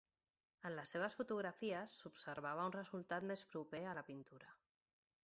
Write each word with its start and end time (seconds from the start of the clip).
En 0.67 0.77
les 0.79 0.93
seves 0.95 1.17
fotografies 1.19 1.93
s'observava 1.99 2.65
un 2.71 2.75
resultat 2.77 3.29
més 3.33 3.45
proper 3.53 3.83
a 3.91 3.95
la 3.99 4.05
pintura. 4.09 4.51